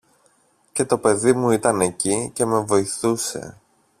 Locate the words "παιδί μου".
0.97-1.49